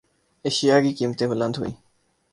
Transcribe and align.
اشیا 0.45 0.75
کی 0.81 0.91
قیمتیں 0.93 1.27
بلند 1.27 1.57
ہوئیں 1.57 1.75